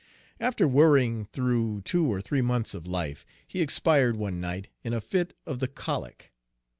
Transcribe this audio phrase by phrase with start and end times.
[0.39, 4.99] After worrying through two or three months of life, he expired one night in a
[4.99, 6.33] fit of the colic.